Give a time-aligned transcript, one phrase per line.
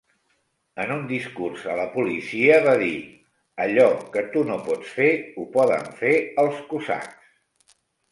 [0.83, 2.95] En un discurs a la policia va dir:
[3.65, 3.85] "Allò
[4.15, 7.77] que tu no pots fer, ho poden fer els cosacs".